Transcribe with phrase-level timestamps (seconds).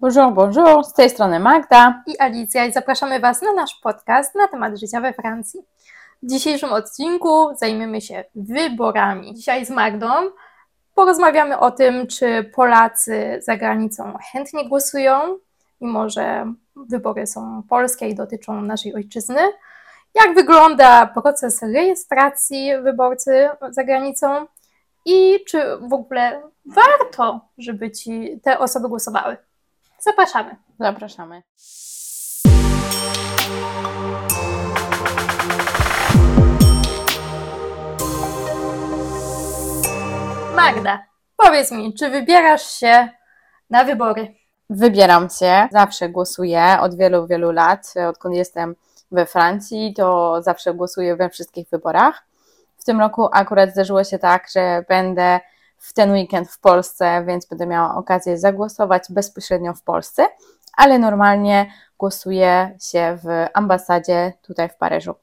[0.00, 4.48] Bonjour, bonjour, z tej strony Magda i Alicja i zapraszamy Was na nasz podcast na
[4.48, 5.60] temat życia we Francji.
[6.22, 9.34] W dzisiejszym odcinku zajmiemy się wyborami.
[9.34, 10.08] Dzisiaj z Magdą
[10.94, 15.20] porozmawiamy o tym, czy Polacy za granicą chętnie głosują,
[15.80, 19.40] mimo że wybory są polskie i dotyczą naszej ojczyzny.
[20.14, 24.46] Jak wygląda proces rejestracji wyborcy za granicą
[25.04, 25.58] i czy
[25.88, 29.49] w ogóle warto, żeby ci te osoby głosowały.
[30.00, 30.56] Zapraszamy.
[30.78, 31.42] Zapraszamy.
[40.56, 41.04] Magda,
[41.36, 43.08] powiedz mi, czy wybierasz się
[43.70, 44.34] na wybory?
[44.70, 47.94] Wybieram się, zawsze głosuję od wielu, wielu lat.
[48.08, 48.74] Odkąd jestem
[49.10, 52.26] we Francji, to zawsze głosuję we wszystkich wyborach.
[52.78, 55.40] W tym roku akurat zdarzyło się tak, że będę
[55.80, 60.26] w ten weekend w Polsce, więc będę miała okazję zagłosować bezpośrednio w Polsce,
[60.76, 65.14] ale normalnie głosuję się w ambasadzie tutaj w Paryżu.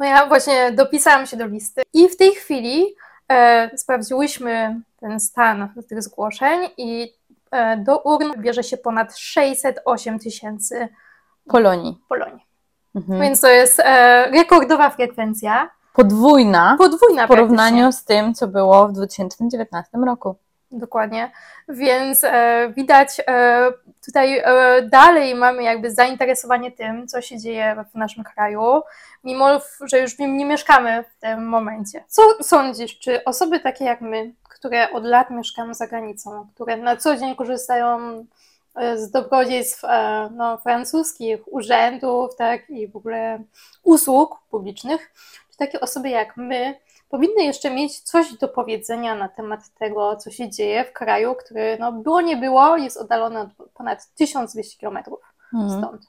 [0.00, 2.94] No ja właśnie dopisałam się do listy i w tej chwili
[3.28, 7.14] e, sprawdziłyśmy ten stan tych zgłoszeń i
[7.50, 10.88] e, do urn bierze się ponad 608 tysięcy
[11.48, 12.00] Polonii.
[12.08, 12.46] Polonii.
[12.94, 13.20] Mhm.
[13.20, 18.92] Więc to jest e, rekordowa frekwencja podwójna, podwójna w porównaniu z tym, co było w
[18.92, 20.34] 2019 roku.
[20.70, 21.32] Dokładnie.
[21.68, 23.70] Więc e, widać e,
[24.06, 28.62] tutaj e, dalej mamy jakby zainteresowanie tym, co się dzieje w naszym kraju,
[29.24, 32.04] mimo że już w nim nie mieszkamy w tym momencie.
[32.08, 36.96] Co sądzisz, czy osoby takie jak my, które od lat mieszkamy za granicą, które na
[36.96, 37.98] co dzień korzystają
[38.74, 43.42] e, z dobrodziejstw e, no, francuskich urzędów, tak, i w ogóle
[43.82, 45.10] usług publicznych,
[45.58, 46.78] takie osoby jak my
[47.08, 51.76] powinny jeszcze mieć coś do powiedzenia na temat tego, co się dzieje w kraju, który
[51.80, 55.20] no, było nie było, jest oddalony od ponad 1200 kilometrów
[55.54, 55.82] mhm.
[55.82, 56.06] stąd.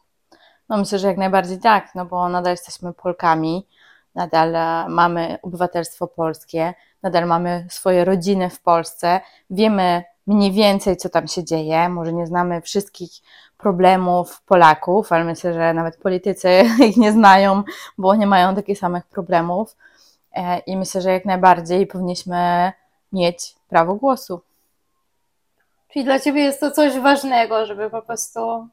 [0.70, 3.68] No myślę, że jak najbardziej tak, no bo nadal jesteśmy Polkami,
[4.16, 6.74] nadal e, mamy obywatelstwo polskie,
[7.04, 12.28] nadal mamy swoje rodziny w Polsce, wiemy mniej więcej, co tam się dzieje, może nie
[12.28, 13.12] znamy wszystkich
[13.60, 16.50] problemów Polaków, ale myślę, że nawet politycy
[16.90, 17.64] ich nie znają,
[17.98, 19.76] bo nie mają takich samych problemów.
[20.34, 22.72] E, I myślę, że jak najbardziej powinniśmy
[23.14, 24.42] mieć prawo głosu.
[25.94, 28.68] Czyli dla Ciebie jest to coś ważnego, żeby po prostu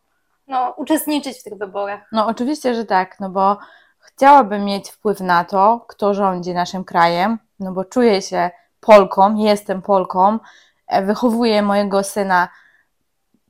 [0.46, 2.00] no, uczestniczyć w tych wyborach.
[2.12, 3.56] No, oczywiście, że tak, no bo
[3.98, 9.82] chciałabym mieć wpływ na to, kto rządzi naszym krajem, no bo czuję się Polką, jestem
[9.82, 10.38] Polką,
[10.86, 12.48] e, wychowuję mojego syna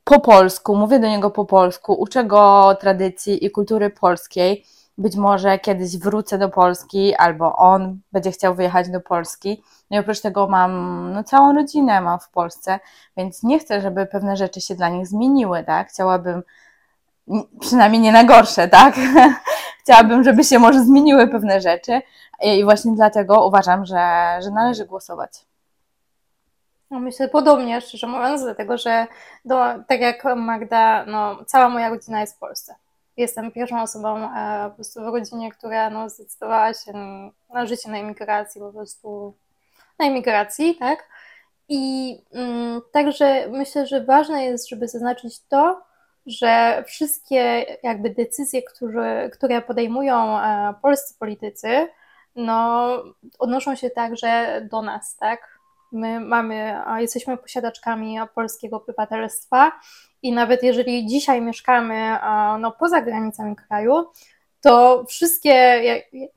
[0.08, 4.64] po polsku, mówię do niego po polsku, uczę go tradycji i kultury polskiej.
[4.98, 9.62] Być może kiedyś wrócę do Polski, albo on będzie chciał wyjechać do Polski.
[9.90, 12.80] No i oprócz tego mam no, całą rodzinę mam w Polsce,
[13.16, 15.88] więc nie chcę, żeby pewne rzeczy się dla nich zmieniły, tak?
[15.88, 16.42] Chciałabym,
[17.60, 18.94] przynajmniej nie na gorsze, tak?
[19.82, 22.02] Chciałabym, żeby się może zmieniły pewne rzeczy
[22.42, 25.45] i właśnie dlatego uważam, że, że należy głosować.
[26.90, 29.06] No myślę podobnie, szczerze mówiąc, dlatego że
[29.44, 32.74] do, tak jak Magda, no, cała moja rodzina jest w Polsce.
[33.16, 36.92] Jestem pierwszą osobą e, po prostu w rodzinie, która no, zdecydowała się
[37.54, 39.34] na życie na emigracji, po prostu
[39.98, 41.08] na emigracji, tak?
[41.68, 45.82] I mm, także myślę, że ważne jest, żeby zaznaczyć to,
[46.26, 51.88] że wszystkie jakby decyzje, które, które podejmują e, polscy politycy,
[52.36, 52.88] no,
[53.38, 55.55] odnoszą się także do nas, tak?
[55.92, 59.72] My mamy, jesteśmy posiadaczkami polskiego obywatelstwa
[60.22, 62.16] i nawet jeżeli dzisiaj mieszkamy
[62.58, 64.04] no, poza granicami kraju,
[64.60, 65.82] to wszystkie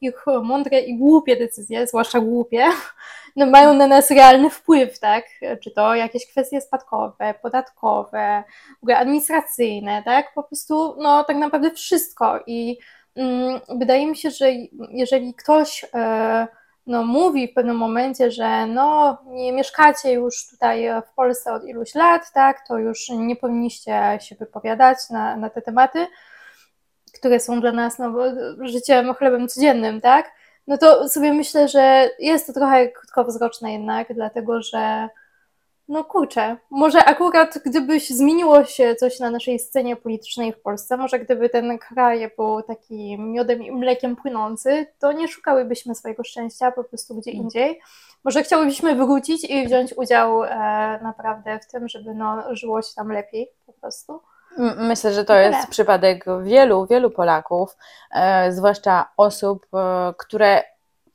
[0.02, 2.66] ich mądre i głupie decyzje, zwłaszcza głupie,
[3.36, 5.26] no, mają na nas realny wpływ, tak?
[5.64, 8.44] Czy to jakieś kwestie spadkowe, podatkowe,
[8.80, 10.34] w ogóle administracyjne, tak?
[10.34, 12.40] Po prostu, no tak naprawdę wszystko.
[12.48, 12.78] I
[13.16, 14.52] mm, wydaje mi się, że
[14.90, 16.48] jeżeli ktoś e,
[16.90, 21.96] no, mówi w pewnym momencie, że no, nie mieszkacie już tutaj w Polsce od iluś
[21.96, 26.08] lat, tak, to już nie powinniście się wypowiadać na, na te tematy,
[27.14, 28.14] które są dla nas no,
[28.62, 30.32] życiem, chlebem codziennym, tak,
[30.68, 35.10] no to sobie myślę, że jest to trochę krótkowzroczne jednak, dlatego że
[35.90, 41.20] no kurczę, może akurat gdybyś zmieniło się coś na naszej scenie politycznej w Polsce, może
[41.20, 46.84] gdyby ten kraj był taki miodem i mlekiem płynący, to nie szukałybyśmy swojego szczęścia po
[46.84, 47.44] prostu gdzie mm.
[47.44, 47.80] indziej.
[48.24, 50.50] Może chciałybyśmy wrócić i wziąć udział e,
[51.04, 54.22] naprawdę w tym, żeby no, żyło się tam lepiej po prostu.
[54.78, 57.78] Myślę, że to jest przypadek wielu, wielu Polaków,
[58.12, 60.64] e, zwłaszcza osób, e, które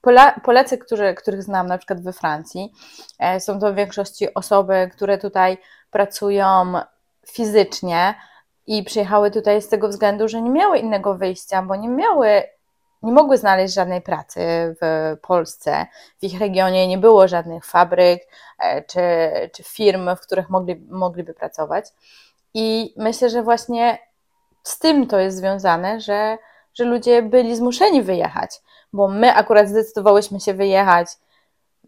[0.04, 2.72] Pola, Polacy, którzy, których znam na przykład we Francji,
[3.18, 5.58] e, są to w większości osoby, które tutaj
[5.90, 6.72] pracują
[7.26, 8.14] fizycznie
[8.66, 12.42] i przyjechały tutaj z tego względu, że nie miały innego wyjścia, bo nie miały,
[13.02, 14.40] nie mogły znaleźć żadnej pracy
[14.80, 15.86] w Polsce.
[16.20, 18.22] W ich regionie nie było żadnych fabryk
[18.58, 19.00] e, czy,
[19.52, 21.84] czy firm, w których mogli, mogliby pracować.
[22.54, 23.98] I myślę, że właśnie
[24.62, 26.38] z tym to jest związane, że,
[26.74, 28.60] że ludzie byli zmuszeni wyjechać,
[28.94, 31.08] bo my akurat zdecydowałyśmy się wyjechać.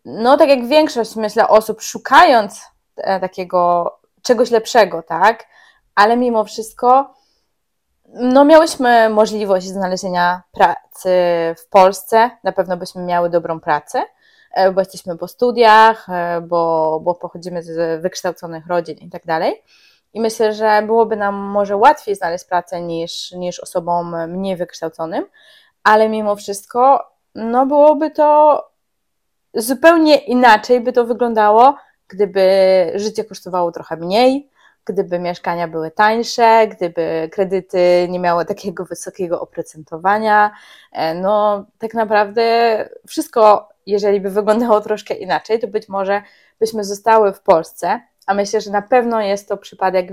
[0.04, 2.60] No, tak jak większość, myślę, osób, szukając
[2.96, 3.92] e, takiego
[4.22, 5.46] czegoś lepszego, tak?
[5.94, 7.14] Ale mimo wszystko,
[8.08, 11.10] no, miałyśmy możliwość znalezienia pracy
[11.58, 12.30] w Polsce.
[12.44, 14.04] Na pewno byśmy miały dobrą pracę,
[14.52, 19.62] e, bo jesteśmy po studiach, e, bo, bo pochodzimy z wykształconych rodzin i tak dalej.
[20.14, 25.26] I myślę, że byłoby nam może łatwiej znaleźć pracę niż, niż osobom mniej wykształconym,
[25.86, 28.62] ale mimo wszystko, no byłoby to
[29.54, 31.76] zupełnie inaczej by to wyglądało,
[32.08, 32.42] gdyby
[32.94, 34.50] życie kosztowało trochę mniej,
[34.84, 40.50] gdyby mieszkania były tańsze, gdyby kredyty nie miały takiego wysokiego oprocentowania.
[40.92, 42.44] E, no, tak naprawdę
[43.06, 46.22] wszystko, jeżeli by wyglądało troszkę inaczej, to być może
[46.60, 50.12] byśmy zostały w Polsce, a myślę, że na pewno jest to przypadek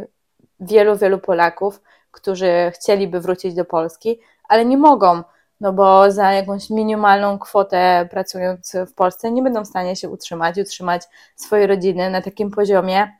[0.59, 1.81] wielu, wielu Polaków,
[2.11, 4.19] którzy chcieliby wrócić do Polski,
[4.49, 5.23] ale nie mogą,
[5.63, 10.57] no bo za jakąś minimalną kwotę pracując w Polsce nie będą w stanie się utrzymać,
[10.57, 11.03] utrzymać
[11.35, 13.17] swojej rodziny na takim poziomie,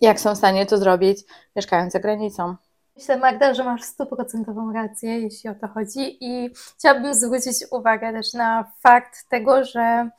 [0.00, 1.18] jak są w stanie to zrobić
[1.56, 2.56] mieszkając za granicą.
[2.96, 8.32] Myślę, Magda, że masz stuprocentową rację, jeśli o to chodzi i chciałabym zwrócić uwagę też
[8.34, 10.10] na fakt tego, że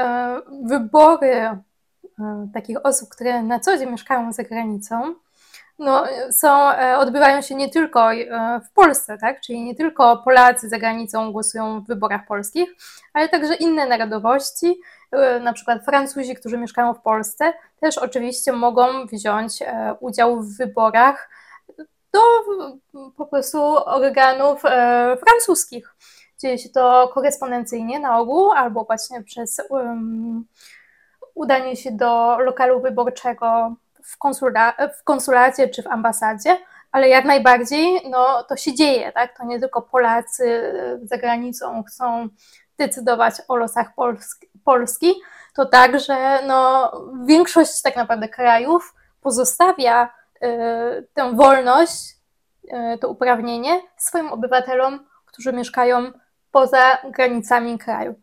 [0.00, 1.62] e, wybory
[2.22, 5.14] E, takich osób, które na co dzień mieszkają za granicą,
[5.78, 9.40] no, są, e, odbywają się nie tylko e, w Polsce, tak?
[9.40, 12.70] czyli nie tylko Polacy za granicą głosują w wyborach polskich,
[13.12, 14.80] ale także inne narodowości,
[15.40, 19.58] na przykład Francuzi, którzy mieszkają w Polsce, też oczywiście mogą wziąć
[20.00, 21.30] udział w wyborach
[22.12, 22.20] do
[23.16, 24.62] po prostu organów
[25.24, 25.94] francuskich.
[26.38, 30.44] Dzieje się to korespondencyjnie na ogół, albo właśnie przez um,
[31.34, 36.58] udanie się do lokalu wyborczego w, konsula, w konsulacie czy w ambasadzie,
[36.92, 39.38] ale jak najbardziej no, to się dzieje, tak?
[39.38, 40.72] To nie tylko Polacy
[41.02, 42.28] za granicą chcą
[42.78, 45.14] decydować o losach Polski, Polski
[45.54, 46.92] to także no,
[47.26, 50.04] większość tak naprawdę krajów pozostawia
[50.36, 52.16] y, tę wolność,
[52.64, 56.12] y, to uprawnienie swoim obywatelom, którzy mieszkają
[56.50, 58.21] poza granicami kraju.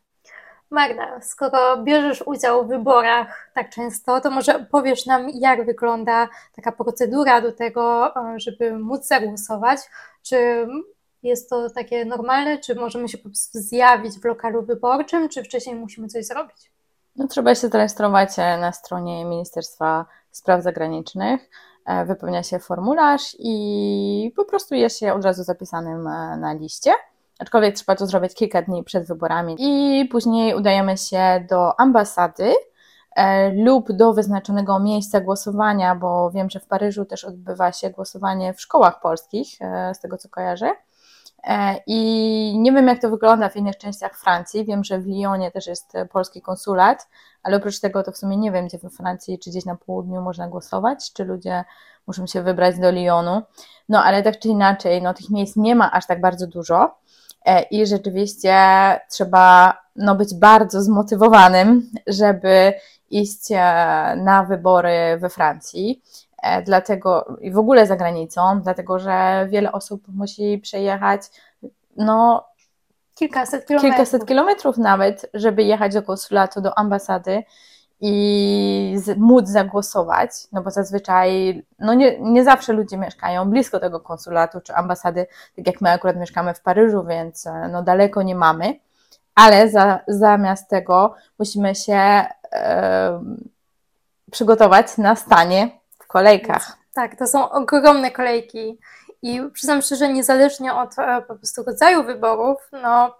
[0.71, 6.71] Magda, skoro bierzesz udział w wyborach tak często, to może powiesz nam, jak wygląda taka
[6.71, 9.80] procedura do tego, e, żeby móc zagłosować?
[10.24, 10.68] Czy
[11.24, 15.75] jest to takie normalne, czy możemy się po prostu zjawić w lokalu wyborczym, czy wcześniej
[15.75, 16.71] musimy coś zrobić?
[17.16, 21.50] No, trzeba się zarejestrować e, na stronie Ministerstwa Spraw Zagranicznych,
[21.86, 26.04] e, wypełnia się formularz i po prostu jest się od razu zapisanym
[26.39, 26.94] na liście
[27.39, 29.56] aczkolwiek trzeba to zrobić kilka dni przed wyborami.
[29.59, 32.53] I później udajemy się do ambasady
[33.15, 38.53] e, lub do wyznaczonego miejsca głosowania, bo wiem, że w Paryżu też odbywa się głosowanie
[38.53, 40.71] w szkołach polskich, e, z tego co kojarzę.
[41.44, 44.65] E, I nie wiem, jak to wygląda w innych częściach Francji.
[44.65, 47.07] Wiem, że w Lyonie też jest polski konsulat,
[47.44, 50.21] ale oprócz tego to w sumie nie wiem, gdzie we Francji, czy gdzieś na południu
[50.21, 51.63] można głosować, czy ludzie
[52.07, 53.42] muszą się wybrać do Lyonu.
[53.89, 56.95] No ale tak czy inaczej, no, tych miejsc nie ma aż tak bardzo dużo.
[57.49, 58.56] E, i rzeczywiście
[59.09, 62.73] trzeba no, być bardzo zmotywowanym, żeby
[63.09, 63.56] iść e,
[64.18, 66.01] na wybory we Francji.
[66.44, 71.21] E, dlatego i w ogóle za granicą, dlatego że wiele osób musi przejechać
[71.97, 72.47] no,
[73.15, 73.91] kilkaset kilometrów.
[73.91, 77.44] kilkaset kilometrów nawet, żeby jechać do konsulatu, do ambasady
[78.01, 83.99] i z, móc zagłosować, no bo zazwyczaj, no nie, nie zawsze ludzie mieszkają blisko tego
[83.99, 88.35] konsulatu czy ambasady, tak jak my akurat mieszkamy w Paryżu, więc e, no daleko nie
[88.35, 88.79] mamy,
[89.35, 93.23] ale za, zamiast tego musimy się e,
[94.31, 96.77] przygotować na stanie w kolejkach.
[96.94, 98.79] Tak, to są ogromne kolejki
[99.21, 103.15] i przyznam szczerze, niezależnie od e, po prostu rodzaju wyborów, no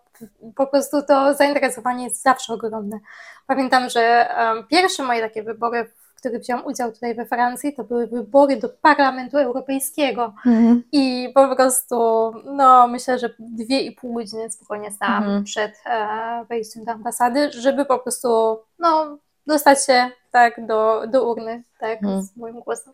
[0.56, 3.00] po prostu to zainteresowanie jest zawsze ogromne.
[3.48, 4.30] Pamiętam, że
[4.70, 8.70] pierwsze moje takie wybory, w których wziąłem udział tutaj we Francji, to były wybory do
[8.70, 10.34] Parlamentu Europejskiego.
[10.46, 10.84] Mm.
[10.92, 11.96] I po prostu,
[12.46, 15.44] no myślę, że dwie i pół godziny spokojnie stałam mm.
[15.44, 21.64] przed e, wejściem do ambasady, żeby po prostu, no, dostać się tak do, do urny,
[21.80, 22.94] tak, z moim głosem.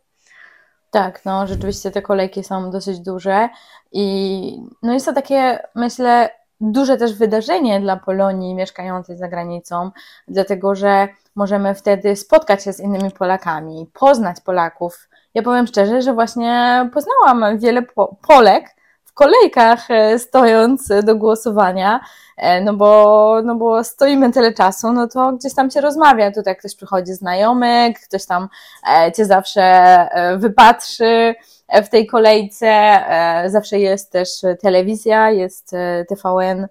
[0.91, 3.49] Tak, no rzeczywiście te kolejki są dosyć duże
[3.91, 6.29] i no jest to takie, myślę,
[6.61, 9.91] duże też wydarzenie dla Polonii mieszkającej za granicą,
[10.27, 15.09] dlatego że możemy wtedy spotkać się z innymi Polakami, poznać Polaków.
[15.33, 21.99] Ja powiem szczerze, że właśnie poznałam wiele po Polek w kolejkach e, stojąc do głosowania,
[22.37, 26.55] e, no bo, no bo stoimy tyle czasu, no to gdzieś tam się rozmawia, tutaj
[26.55, 28.49] ktoś przychodzi znajomych, ktoś tam
[28.89, 30.07] e, cię zawsze
[30.37, 31.35] wypatrzy
[31.69, 32.99] w tej kolejce,
[33.45, 34.29] zawsze jest też
[34.61, 35.71] telewizja, jest
[36.09, 36.67] TVN,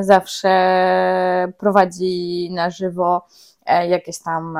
[0.00, 3.26] zawsze prowadzi na żywo
[3.88, 4.58] jakieś tam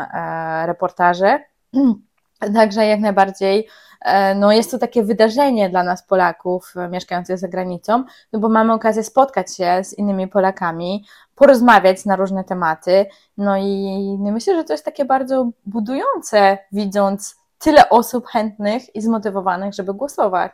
[0.66, 1.40] reportaże.
[2.54, 3.68] Także jak najbardziej
[4.00, 8.49] e, no jest to takie wydarzenie dla nas Polaków e, mieszkających za granicą, no bo
[8.49, 11.04] mamy okazję spotkać się z innymi Polakami,
[11.35, 13.06] porozmawiać na różne tematy,
[13.37, 19.00] no i no myślę, że to jest takie bardzo budujące, widząc tyle osób chętnych i
[19.00, 20.52] zmotywowanych, żeby głosować.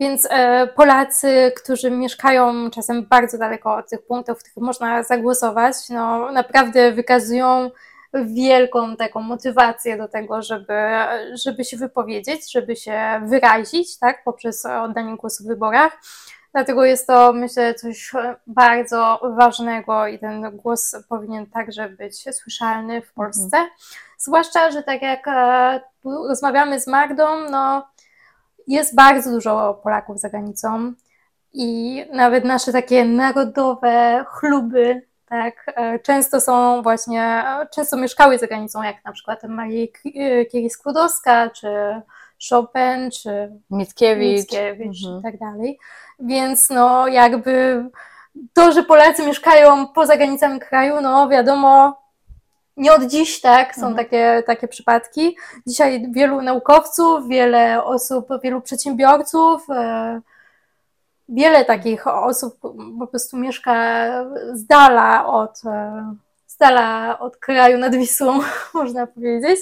[0.00, 5.74] Więc e, Polacy, którzy mieszkają czasem bardzo daleko od tych punktów, w których można zagłosować,
[5.88, 7.70] no naprawdę wykazują
[8.14, 10.74] wielką taką motywację do tego, żeby,
[11.44, 15.98] żeby się wypowiedzieć, żeby się wyrazić, tak, poprzez oddanie głosu w wyborach.
[16.52, 18.12] Dlatego jest to, myślę, coś
[18.46, 23.56] bardzo ważnego i ten głos powinien także być słyszalny w Polsce.
[23.56, 23.68] Mhm.
[24.18, 27.88] Zwłaszcza, że tak jak e, rozmawiamy z Magdą, no
[28.66, 30.92] jest bardzo dużo Polaków za granicą
[31.52, 38.46] i nawet nasze takie narodowe chluby tak, e, często są właśnie, e, często mieszkały za
[38.46, 39.86] granicą, jak na przykład Maria
[40.52, 41.68] Curie-Skłodowska, czy
[42.50, 45.20] Chopin, czy Mickiewicz, Mickiewicz mhm.
[45.20, 45.78] i tak dalej.
[46.20, 47.84] Więc no jakby
[48.52, 51.99] to, że Polacy mieszkają poza granicami kraju, no wiadomo,
[52.80, 53.96] nie od dziś, tak, są mhm.
[53.96, 55.36] takie, takie przypadki.
[55.66, 60.20] Dzisiaj wielu naukowców, wiele osób, wielu przedsiębiorców, e,
[61.28, 62.58] wiele takich osób
[62.98, 64.06] po prostu mieszka
[64.52, 66.14] z dala od, e,
[66.46, 68.40] z dala od kraju nad Wisłą,
[68.74, 69.60] można powiedzieć.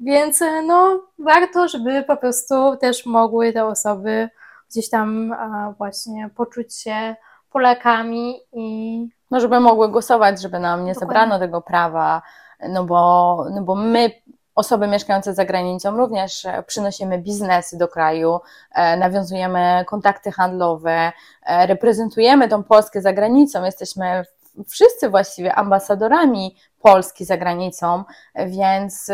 [0.00, 4.28] Więc e, no, warto, żeby po prostu też mogły te osoby
[4.70, 5.34] gdzieś tam
[5.78, 7.16] właśnie poczuć się
[7.50, 9.08] Polakami i.
[9.30, 11.14] No, żeby mogły głosować, żeby nam nie Dokładnie.
[11.14, 12.22] zabrano tego prawa,
[12.68, 14.10] no bo, no bo my
[14.56, 18.40] osoby mieszkające za granicą również e, przynosimy biznesy do kraju,
[18.74, 24.24] e, nawiązujemy kontakty handlowe, e, reprezentujemy tą Polskę za granicą, jesteśmy
[24.68, 28.04] wszyscy właściwie ambasadorami Polski za granicą,
[28.46, 29.10] więc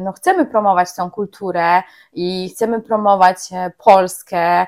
[0.00, 1.82] no, chcemy promować tą kulturę
[2.12, 3.38] i chcemy promować
[3.84, 4.66] Polskę.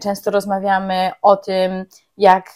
[0.00, 1.84] Często rozmawiamy o tym,
[2.16, 2.50] jak,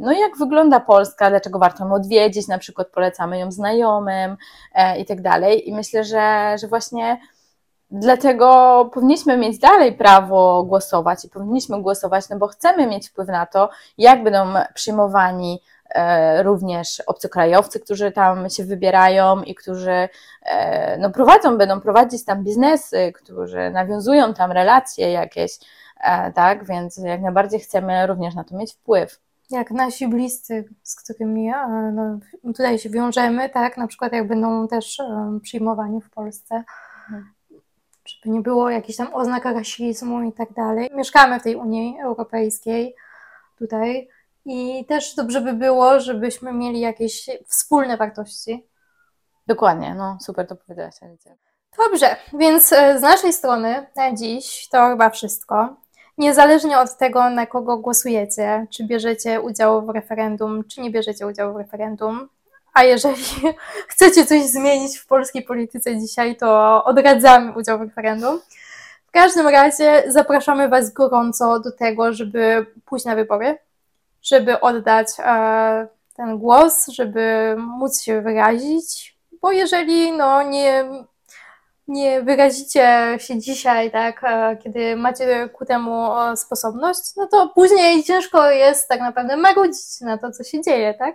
[0.00, 4.36] no jak wygląda Polska, dlaczego warto ją odwiedzić, na przykład polecamy ją znajomym
[4.74, 5.68] e, i tak dalej.
[5.68, 7.20] I myślę, że, że właśnie
[7.90, 13.46] dlatego powinniśmy mieć dalej prawo głosować i powinniśmy głosować, no bo chcemy mieć wpływ na
[13.46, 20.08] to, jak będą przyjmowani e, również obcokrajowcy, którzy tam się wybierają i którzy
[20.42, 25.85] e, no, prowadzą, będą prowadzić tam biznesy, którzy nawiązują tam relacje jakieś E,
[26.34, 26.64] tak?
[26.64, 29.20] Więc jak najbardziej chcemy również na to mieć wpływ.
[29.50, 33.76] Jak nasi bliscy, z którymi e, no, tutaj się wiążemy, tak?
[33.76, 36.64] Na przykład jak będą też um, przyjmowani w Polsce,
[37.04, 37.32] mhm.
[38.06, 40.90] żeby nie było jakichś tam oznak rasizmu i tak dalej.
[40.94, 42.94] Mieszkamy w tej Unii Europejskiej
[43.58, 44.08] tutaj
[44.44, 48.66] i też dobrze by było, żebyśmy mieli jakieś wspólne wartości.
[49.46, 51.32] Dokładnie, no super to powiedziałaś Alicja.
[51.78, 55.76] Dobrze, więc z naszej strony na dziś to chyba wszystko.
[56.18, 61.54] Niezależnie od tego, na kogo głosujecie, czy bierzecie udział w referendum, czy nie bierzecie udziału
[61.54, 62.28] w referendum,
[62.74, 63.24] a jeżeli
[63.88, 68.40] chcecie coś zmienić w polskiej polityce dzisiaj, to odradzamy udział w referendum.
[69.06, 73.58] W każdym razie zapraszamy Was gorąco do tego, żeby pójść na wybory,
[74.22, 80.84] żeby oddać e, ten głos, żeby móc się wyrazić, bo jeżeli no, nie
[81.88, 88.50] nie wyrazicie się dzisiaj, tak, e, kiedy macie ku temu sposobność, no to później ciężko
[88.50, 91.14] jest tak naprawdę marudzić na to, co się dzieje, tak?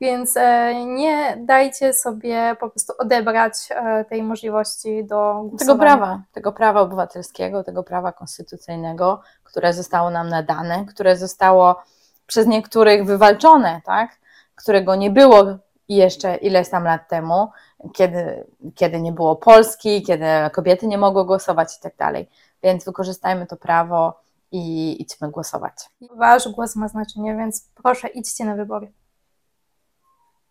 [0.00, 5.58] Więc e, nie dajcie sobie po prostu odebrać e, tej możliwości do głosowania.
[5.58, 11.82] Tego prawa, tego prawa obywatelskiego, tego prawa konstytucyjnego, które zostało nam nadane, które zostało
[12.26, 14.10] przez niektórych wywalczone, tak?
[14.54, 15.44] Którego nie było
[15.88, 17.48] jeszcze ileś tam lat temu,
[17.92, 22.28] kiedy, kiedy nie było Polski, kiedy kobiety nie mogły głosować i tak dalej.
[22.62, 24.20] Więc wykorzystajmy to prawo
[24.52, 25.74] i idźmy głosować.
[26.16, 28.92] Wasz głos ma znaczenie, więc proszę idźcie na wybory.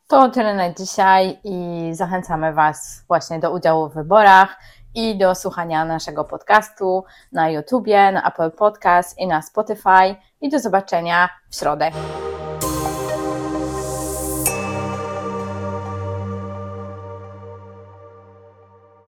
[0.08, 4.58] To tyle na dzisiaj i zachęcamy Was właśnie do udziału w wyborach
[4.96, 10.60] i do słuchania naszego podcastu na YouTubie, na Apple Podcast i na Spotify i do
[10.60, 11.92] zobaczenia w środę.